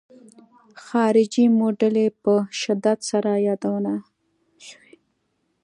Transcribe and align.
خارجي 0.83 1.45
موډل 1.59 1.95
یې 2.03 2.09
په 2.23 2.33
شدت 2.61 2.99
سره 3.11 3.31
یادونه 3.47 3.93
شوې. 4.67 4.95